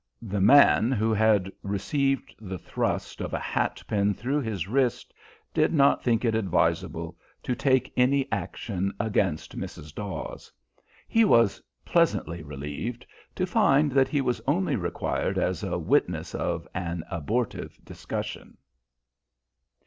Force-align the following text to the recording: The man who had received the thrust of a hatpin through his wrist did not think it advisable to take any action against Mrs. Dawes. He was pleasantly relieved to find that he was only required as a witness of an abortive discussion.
The 0.23 0.41
man 0.41 0.91
who 0.91 1.13
had 1.13 1.51
received 1.61 2.33
the 2.39 2.57
thrust 2.57 3.21
of 3.21 3.35
a 3.35 3.39
hatpin 3.39 4.15
through 4.15 4.41
his 4.41 4.67
wrist 4.67 5.13
did 5.53 5.71
not 5.75 6.01
think 6.03 6.25
it 6.25 6.33
advisable 6.33 7.15
to 7.43 7.53
take 7.53 7.93
any 7.95 8.27
action 8.31 8.95
against 8.99 9.55
Mrs. 9.59 9.93
Dawes. 9.93 10.51
He 11.07 11.23
was 11.23 11.61
pleasantly 11.85 12.41
relieved 12.41 13.05
to 13.35 13.45
find 13.45 13.91
that 13.91 14.07
he 14.07 14.21
was 14.21 14.41
only 14.47 14.75
required 14.75 15.37
as 15.37 15.61
a 15.63 15.77
witness 15.77 16.33
of 16.33 16.67
an 16.73 17.03
abortive 17.11 17.77
discussion. 17.85 18.57